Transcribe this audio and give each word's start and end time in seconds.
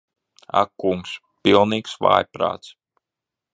Ak 0.61 0.71
kungs. 0.83 1.11
Pilnīgs 1.47 1.95
vājprāts. 2.07 2.75